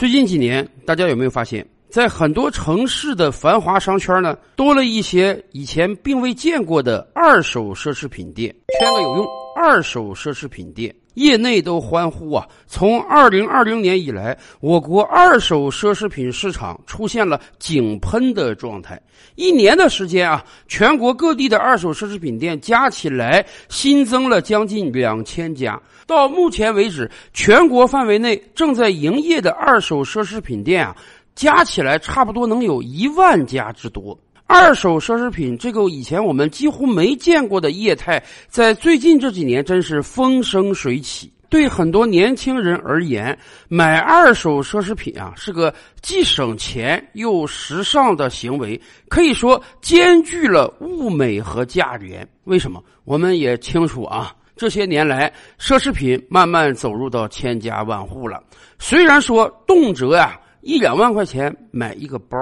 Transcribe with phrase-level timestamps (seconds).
[0.00, 8.50] 最近几年，大家有没有发现，在很多城市的繁华商圈呢，多了一些以前并未见过的二手奢侈品店？
[8.80, 10.90] 圈个有用，二手奢侈品店。
[11.14, 12.46] 业内都欢呼啊！
[12.66, 19.00] 从二零二零年以来，我国二手奢侈品市场出现了井喷的状态。
[19.34, 25.80] 一年的时间啊，全国各地的二手奢侈品店加起来新增了将近两千家。
[26.06, 30.96] 到目前为止，全国范围内正在营业的二手奢侈品店啊，
[31.34, 34.18] 加起来差不多能有一万家之多。
[34.52, 41.32] 二手奢侈品这个以前我们几乎没见过的业态，在最近这几年真是风生水起。
[41.48, 52.28] 对很多年轻人而言，买二手奢侈品啊是个既省钱又时尚的行为，可以说兼具了物美和价廉。
[52.42, 52.82] 为什么？
[53.04, 58.42] 我们也清楚啊，这些年来奢侈品慢慢走入到千家万户了。
[58.80, 62.36] 虽然说动辄呀一两万块钱买一个包。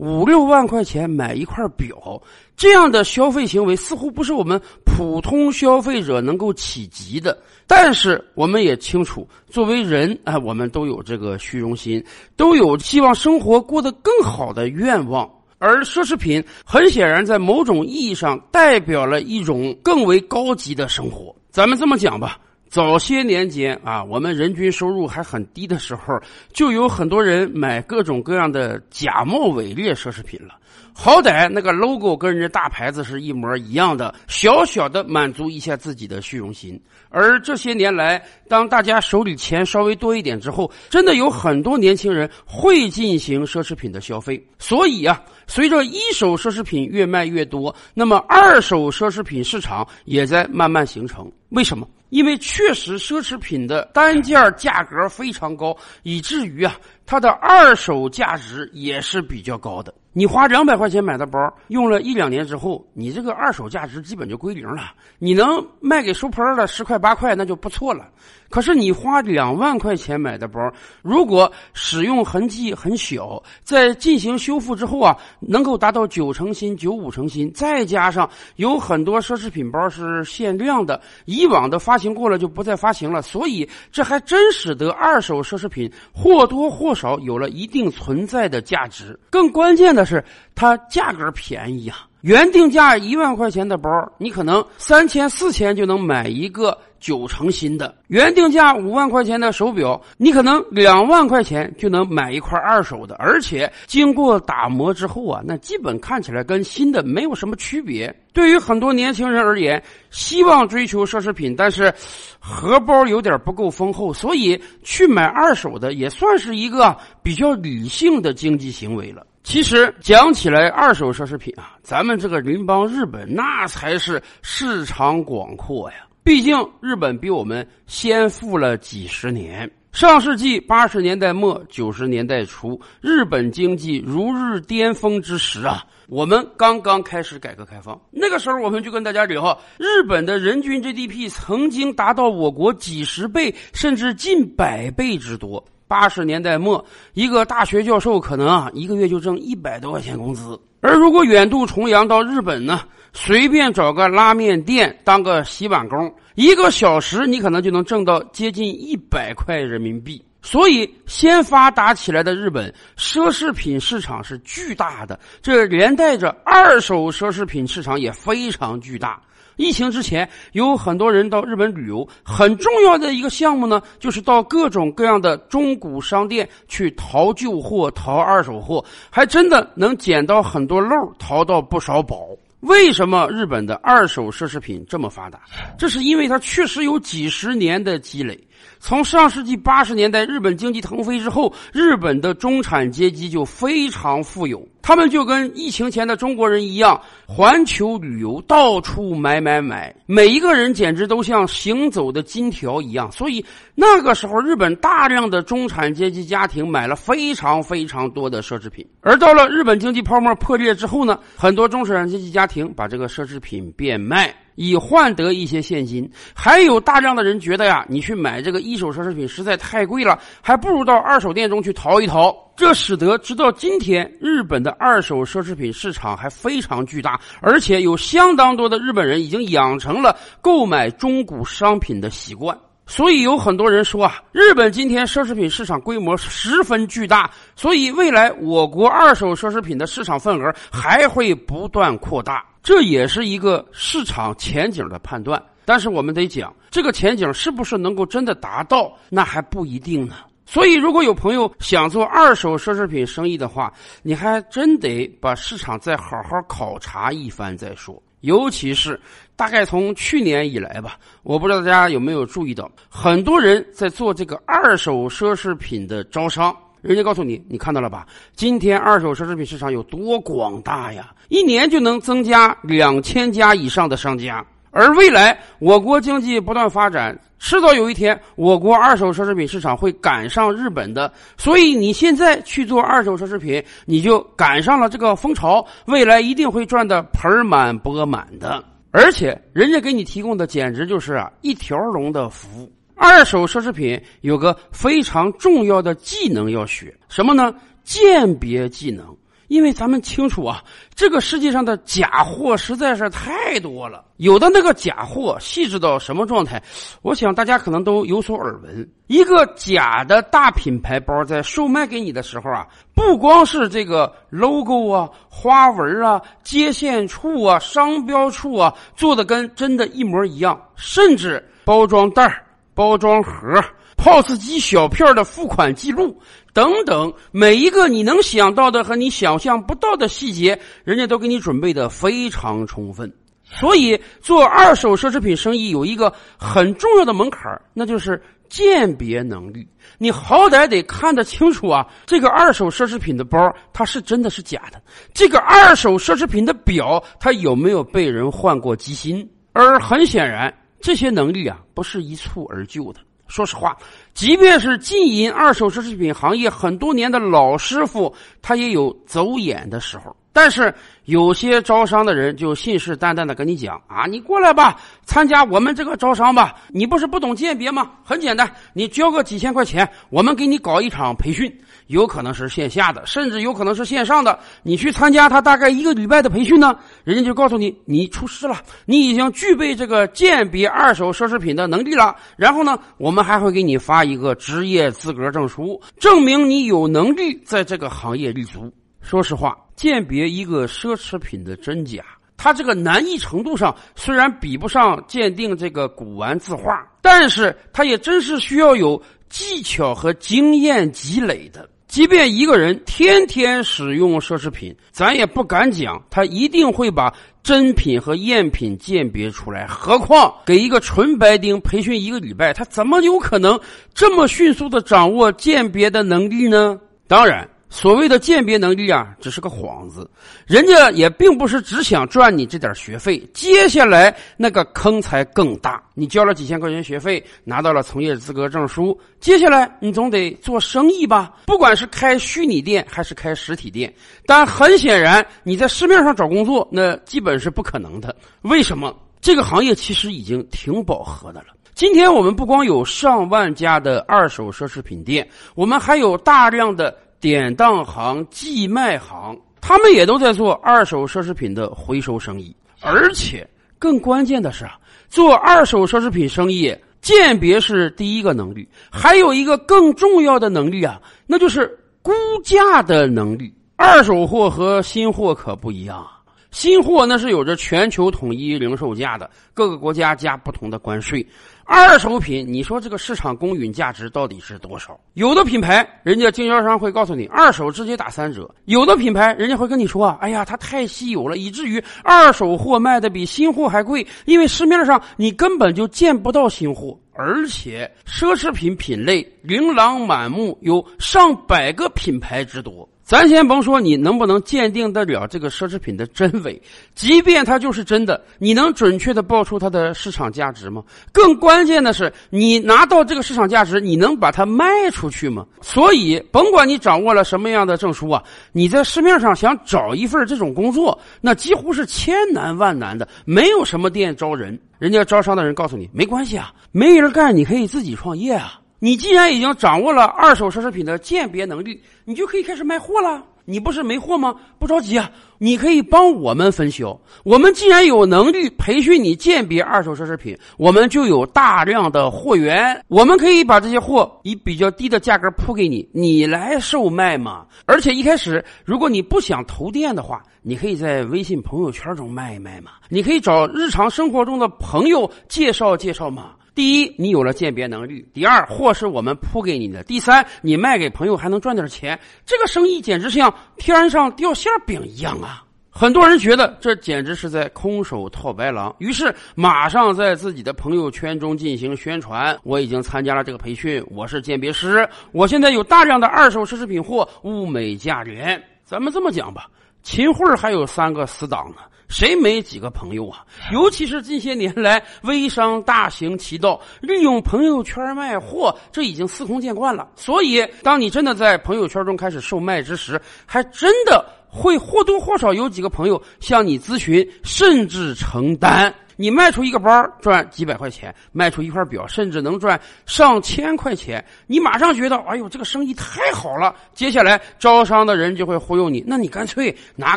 [0.00, 2.22] 五六万块钱买一块表，
[2.56, 7.36] 这样的消费行为似乎不是我们普通消费者能够企及的。
[7.66, 12.02] 但是我们也清楚，作为人啊，我们都有这个虚荣心，
[12.34, 15.30] 都有希望生活过得更好的愿望。
[15.58, 21.36] 而奢侈品很显然在某种意义上代表了一种更为高级的生活。
[21.50, 22.38] 咱们这么讲吧。
[22.70, 26.16] 早些年间啊，我们人均收入还很低的时候，
[26.52, 30.54] 就有很多人买各种各样的假冒伪劣奢侈品了。
[30.92, 36.80] 好歹那个 logo 跟人家大牌子是一模一样的，小小的满足一下自己的虚荣心。
[37.08, 44.40] 而这些年来，当大家手里钱稍微多一点之后，真的有很多年轻人会进行奢侈品的消费。
[44.60, 51.28] 所以啊，随着一手奢侈品越卖越多，那么二手奢侈品市场也在慢慢形成。
[51.50, 51.88] 为什么？
[52.08, 56.76] 因为确实奢侈品的单件价格非常高，以至于啊，
[57.10, 59.92] 它的二手价值也是比较高的。
[60.12, 61.38] 你花两百块钱买的包，
[61.68, 64.92] 用了一两年之后，你这个二手价值基本就归零了。
[65.18, 68.08] 你能卖给收摊的十块八块，那就不错了。
[68.48, 70.60] 可是你花两万块钱买的包，
[71.00, 89.18] 如果使用痕迹很小，在进行修复之后啊，能够达到九成新、九五成新，再加上有很多奢侈品包是限量的，以往的发行过了就不再发行了，所以这还真使得二手奢侈品或多或少少有了一定存在的价值。
[89.30, 90.04] 更关键的。
[90.10, 90.24] 是
[90.56, 93.88] 它价格便宜啊，原定价一万块钱的包，
[94.18, 108.14] 你可能三千四千就能买一个九成新的；原定价五万块钱的手表，你可能两万块钱就能买一块二手的，而且经过打磨之后啊，那基本看起来跟新的没有什么区别。
[108.32, 111.92] 对于很多年轻人而言，希望追求奢侈品，但是
[112.38, 119.26] 荷包有点不够丰厚，所以去买二手的也算是一个比较理性的经济行为了。
[119.42, 125.96] 其实讲起来，二手奢侈品啊，咱们这个邻邦日本那才是市场广阔呀。
[126.30, 129.68] 毕竟日本比我们先富了几十年。
[129.90, 138.00] 上世纪八十年代末九十年代初，日本经济如日巅峰之时啊，我们刚刚开始改革开放。
[138.12, 145.60] 那个时候，我们就跟大家聊，日本的人均 GDP 曾经达到我国几十倍甚至近百倍之多。
[145.88, 152.82] 八十年代末，一个大学教授可能啊一个月就挣一百多块钱工资，而如果远渡重洋到日本呢，
[153.12, 160.24] 随便找个拉面店当个洗碗工，一个小时你可能就能挣到接近一百块人民币。
[160.42, 169.20] 所以，先发达起来的日本奢侈品市场是巨大的，这连带着二手奢侈品市场也非常巨大。
[169.56, 182.26] 疫情之前，有很多人到日本旅游，很重要的一个项目呢，就是到各种各样的中古商店去淘旧货、淘二手货，还真的能捡到很多漏，淘到不少宝。
[182.60, 185.40] 为什么日本的二手奢侈品这么发达？
[185.78, 188.38] 这是因为它确实有几十年的积累。
[188.78, 194.66] 从上世纪八十年代日本经济腾飞之后，日本的中产阶级就非常富有。
[194.82, 203.12] 他们就跟疫情前的中国人一样，环球旅游，到处买买买，每一个人简直都像行走的金条一样。
[203.12, 208.84] 所以那个时候，日本大量的中产阶级家庭买了非常非常多的奢侈品。
[209.02, 214.34] 而到了日本经济泡沫破裂之后呢，很多中产阶级家庭把这个奢侈品变卖。
[214.54, 222.34] 以换得一些现金，还有大量的人觉得呀，你去买这个一手奢侈品实在太贵了，还不如到二手店中去淘一淘。
[222.56, 232.54] 这使得直到今天，日本的二手奢侈品市场还非常巨大，而且有相当多的日本人已经养成了购买中古商品的习惯。
[232.86, 245.42] 所以有很多人说啊，日本今天奢侈品市场规模十分巨大，所以未来我国二手奢侈品的市场份额还会不断扩大，这也是一个市场前景的判断。
[245.64, 250.16] 但是我们得讲，这个前景是不是能够真的达到，那还不一定呢。
[250.46, 253.72] 所以，如果有朋友想做二手奢侈品生意的话，
[254.02, 258.02] 你还真得把市场再好好考察一番再说。
[258.22, 259.00] 尤其是
[259.36, 266.54] 大概从去年以来吧，我不知道大家有没有注意到，很多人在做这个二手奢侈品的招商。
[266.82, 268.06] 人家告诉你，你看到了吧？
[268.34, 271.12] 今天二手奢侈品市场有多广大呀！
[271.28, 274.44] 一年就能增加两千家以上的商家。
[274.72, 281.12] 而未来我国经济不断发展，迟早有一天，我国二手奢侈品市场会赶上日本的。
[281.36, 288.62] 所以你现在去做二手奢侈品，你就赶上了这个风潮，未来一定会赚得盆满钵满的。
[288.92, 292.72] 而且人家给你提供的简直就是啊一条龙的服务。
[293.02, 297.54] 二手奢侈品有个非常重要的技能要学，什么呢？
[297.82, 299.16] 鉴别技能。
[299.48, 300.62] 因为咱们清楚啊，
[300.94, 304.04] 这个世界上的假货实在是太多了。
[304.18, 306.62] 有的那个假货细致到什么状态，
[307.00, 308.88] 我想大家可能都有所耳闻。
[309.08, 322.40] 一个假的大品牌包在售卖给你的时候啊，不光是这个 logo 啊、花纹啊、接线处啊、商标处啊做的跟真的一模一样，甚至包装袋、
[322.80, 323.62] 包装盒。
[323.98, 326.18] POS 机小票的付款记录
[326.54, 333.12] 等等，每一个你能想到的和你想象不到的细节，人家都给你准备的非常充分。
[333.44, 338.18] 所以，做二手奢侈品生意有一个很重要的门槛，那就是
[338.48, 339.68] 鉴别能力。
[339.98, 343.38] 你好歹得看得清楚啊，这个二手奢侈品的包
[343.74, 344.80] 它是真的是假的，
[345.12, 349.28] 这个二手奢侈品的表它有没有被人换过机芯？
[349.52, 350.50] 而很显然，
[350.80, 353.00] 这些能力啊不是一蹴而就的。
[353.28, 353.76] 说实话，
[354.12, 358.12] 即便是经营二手奢侈品行业很多年的老师傅，
[358.42, 360.16] 他也有走眼的时候。
[360.32, 360.72] 但是
[361.06, 366.56] 有些招商的人就信誓旦旦的跟你讲啊，你过来吧，参加我们这个招商吧。
[366.68, 367.92] 你不是不懂鉴别吗？
[368.04, 371.52] 很简单，你交个几千块钱，我们给你搞一场培训，
[371.90, 374.38] 有可能是线下的，甚至有可能是线上的。
[374.62, 378.56] 你去参加他大概一个礼拜的培训呢，人家就告诉你你出师了，
[378.86, 382.14] 你已经具备这个鉴别二手奢侈品的能力了。
[382.36, 388.72] 然后呢，我们还会给你发一个职业资格证书，证明你有能力在这个行业立足。
[389.00, 392.04] 说实话，鉴别一个奢侈品的真假，
[392.36, 401.68] 它这个难易程度上虽然比不上鉴定这个古玩字画，但是它也真是需要有技巧和经验积累的。
[401.90, 409.66] 即便一个人天天使用奢侈品，咱也不敢讲他一定会把真品和赝品鉴别出来。
[409.66, 413.58] 何况给一个纯白丁培训一个礼拜，他怎么有可能
[413.92, 416.78] 这么迅速的掌握鉴别的能力呢？
[417.08, 417.49] 当然。
[417.72, 420.10] 所谓的鉴别能力啊，只是个幌子，
[420.44, 423.16] 人家也并不是只想赚你这点学费。
[423.32, 425.80] 接下来那个坑才更大。
[425.94, 431.32] 你交了几千块钱学费，拿到了从业资格证书，接下来你总得做生意吧？
[431.46, 433.94] 不管是开虚拟店还是开实体店，
[434.26, 438.14] 但很显然你在市面上找工作，那基本是不可能的。
[438.42, 438.92] 为什么？
[439.20, 441.46] 这个行业其实已经挺饱和的了。
[441.74, 446.92] 今天我们不光有上万家的二手奢侈品店，我们还有大量的。
[447.20, 452.54] 典当行、寄卖行，他们也都在做二手奢侈品的回收生意。
[452.80, 453.46] 而且
[453.78, 462.12] 更关键的是啊，做二手奢侈品生意，鉴别是第一个能力，还有一个更重要的能力啊，那就是估
[462.42, 463.52] 价的能力。
[463.76, 466.16] 二手货和新货可不一样啊。
[466.50, 471.24] 新货那是有着全球统一零售价的，各个国家加不同的关税。
[471.72, 474.98] 二手品，你说这个市场公允价值到底是多少？
[475.14, 492.88] 有的品牌，人家经销商会告诉你二手直接打三折；有的品牌，人家会跟你说啊，哎呀，它太稀有了，以至于二手货卖的比新货还贵，因为市面上你根本就见不到新货，而且奢侈品品类琳琅满目，有上百个品牌之多。
[493.10, 496.62] 咱先甭说你能不能鉴定得了这个奢侈品的真伪，
[496.94, 500.80] 即便它就是真的，你能准确的报出它的市场价值吗？
[501.10, 505.44] 更关键的是，你拿到这个市场价值，你能把它卖出去吗？
[505.60, 514.56] 所以，甭管你掌握了什么样的证书啊，你在市面上想找一份这种工作，那几乎是千难万难的，没有什么店招人。
[514.78, 518.59] 人家招商的人告诉你，没关系啊，没人干，你可以自己创业啊。
[518.80, 523.22] 你既然已经掌握了二手奢侈品的鉴别能力，你就可以开始卖货了。
[523.44, 524.34] 你不是没货吗？
[524.60, 526.96] 不着急啊，你可以帮我们分销。
[527.24, 537.44] 我们既然有能力培训你鉴别二手奢侈品，我们就有大量的货源，我们可以把这些货以比较低的价格铺给你，你来售卖嘛。
[537.66, 542.72] 而且一开始，如果你不想投店的话，你可以在微信朋友圈中卖一卖嘛。
[542.88, 546.32] 你可以找日常生活中的朋友介绍介绍嘛。
[546.54, 551.98] 第一，你有了鉴别能力；第二，货是我们铺给你的；第三，你卖给朋友还能赚点钱。
[552.26, 555.44] 这个生意简直像天上掉馅饼一样啊！
[555.72, 568.42] 很多人觉得这简直是在空手套白狼，于是马上在自己的朋友圈中进行宣传：我已经参加了这个培训，我是鉴别师，我现在有大量的二手奢侈品货，物美价廉。
[568.64, 569.46] 咱们这么讲吧，
[569.82, 571.62] 秦桧还有三个死党呢。
[571.90, 573.26] 谁没几个朋友啊？
[573.52, 579.88] 尤其是近些年来，微商大行其道，利用朋友圈卖货，这已经司空见惯了。
[579.96, 588.72] 所以，当你真的在朋友圈中开始售卖之时，还真的会或多或少有几个朋友向你咨询，甚至承担。
[589.00, 596.54] 你卖出一个包赚几百块钱，卖出一块表甚至能赚上千块钱，你马上觉得哎呦这个生意太好了。
[596.74, 599.96] 接下来招商的人就会忽悠你，那你干脆拿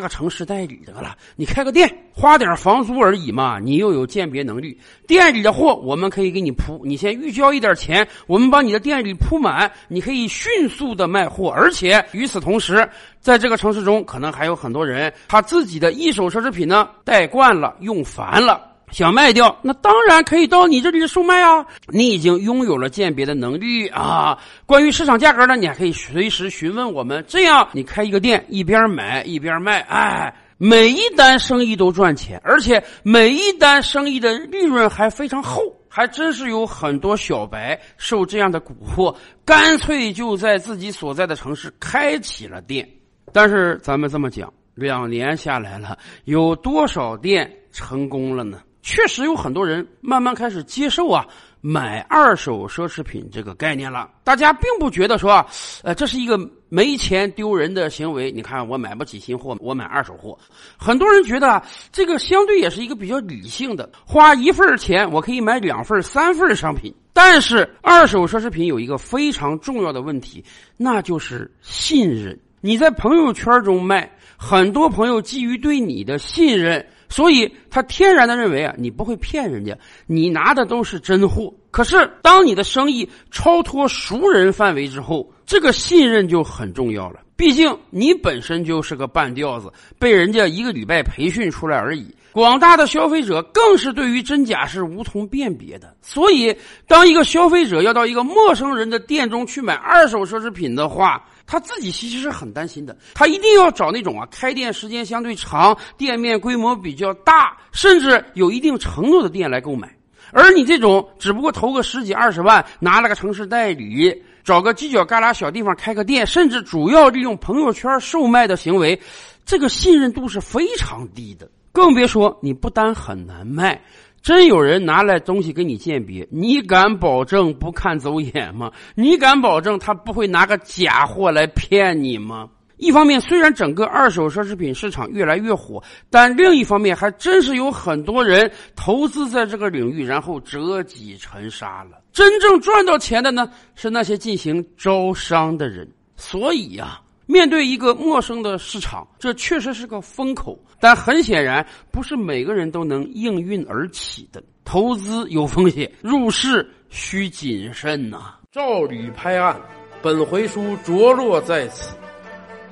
[0.00, 3.58] 个城市代理得了，你开个店，花点房租而已嘛。
[3.58, 11.50] 你又有鉴别能力，店里的货我们可以给你铺，你先预交一点钱，我们把你的店里铺满，你可以迅速的卖货。
[11.50, 12.88] 而且与此同时，
[13.20, 18.70] 在这个城市中，可能还有很多人他自己的一手奢侈品呢带惯了，用烦了。
[18.94, 21.66] 想卖掉，那当然可以到你这里售卖啊！
[21.88, 24.38] 你已经拥有了鉴别的能力啊。
[24.66, 27.24] 关于市场价格呢，你还可以随时询问我们。
[27.26, 35.60] 这样，你开一个店，一边买一边卖，哎，每一单生意都赚钱，而且每一单生意的利润还非常厚。
[35.88, 39.12] 还真是有很多小白受这样的蛊惑，
[39.44, 42.88] 干脆就在自己所在的城市开起了店。
[43.32, 48.60] 但是咱们这么讲，两年下来了，有多少店成功了呢？
[48.84, 51.26] 确实有很多人慢慢开始接受啊，
[51.62, 54.10] 买二手奢侈品这个概念了。
[54.22, 55.46] 大家并不觉得说啊，
[55.82, 56.38] 呃，这是一个
[56.68, 58.30] 没钱丢人的行为。
[58.30, 60.38] 你看，我买不起新货，我买二手货。
[60.76, 66.94] 很多人觉得啊，这个相对也是一个比较理性的，花一份钱我可以买两份、三份商品。
[67.14, 70.44] 但是，二手奢侈品有一个非常重要的问题，
[70.76, 72.38] 那就是信任。
[72.60, 76.86] 你在朋友圈中卖，很多朋友基于对你的信任。
[77.08, 81.52] 所以，他天然的认为啊，你不会骗人家，你拿的都是真货。
[81.70, 87.20] 可是，当你的生意超脱熟人范围之后，这个信任就很重要了。
[87.36, 92.14] 毕竟，你本身就是个半吊子，被人家一个礼拜培训出来而已。
[92.30, 95.96] 广大的消费者更是对于真假是无从辨别的。
[96.00, 96.56] 所以，
[96.86, 109.94] 当一个消费者要到一个陌生人的店中去买二手奢侈品的话，他自己其实是很担心的，他一定要找那种啊开店时间相对长、店面规模比较大，甚至有一定承诺的店来购买。
[110.32, 119.00] 而你这种只不过投个十几二十万，拿了个城市代理，找个犄角旮旯小地方开个店，甚至主要利用朋友圈售卖的行为，
[119.44, 121.48] 这个信任度是非常低的。
[121.70, 123.80] 更别说你不单很难卖。
[124.24, 128.72] 真有人拿来东西给你鉴别，你敢保证不看走眼吗？
[128.94, 132.48] 你敢保证他不会拿个假货来骗你吗？
[132.78, 142.00] 一方面，虽然整个二手奢侈品市场越来越火，但另一方面，还真是有很多人投资在这个领域，然后折戟沉沙了。
[142.10, 145.86] 真正赚到钱的呢，是那些进行招商的人。
[146.16, 146.98] 所以呀。
[147.26, 154.42] 面对一个陌生的市场，这确实是个风口，但很显然不是每个人都能应运而起的。
[154.64, 158.34] 投资有风险，入市需谨慎呐。
[158.52, 159.60] 照吕拍案，
[160.02, 161.94] 本回书着落在此。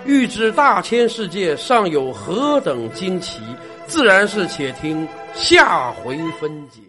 [0.05, 3.41] 欲知大千世界尚有何等惊奇，
[3.87, 6.81] 自然是且听下回分解。